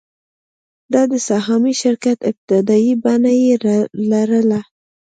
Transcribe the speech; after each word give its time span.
دا 0.93 1.01
د 1.11 1.13
سهامي 1.27 1.73
شرکت 1.81 2.17
ابتدايي 2.29 2.93
بڼه 3.03 3.31
یې 3.43 3.53
لرله. 4.11 4.59